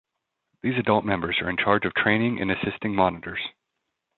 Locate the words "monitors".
2.95-3.37